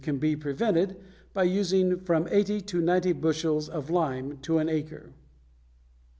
It 0.01 0.03
can 0.03 0.17
be 0.17 0.35
prevented 0.35 0.97
by 1.31 1.43
using 1.43 1.99
from 1.99 2.27
eighty 2.31 2.59
to 2.59 2.81
ninety 2.81 3.13
bushels 3.13 3.69
of 3.69 3.91
lime 3.91 4.39
to 4.41 4.57
an 4.57 4.67
acre. 4.67 5.13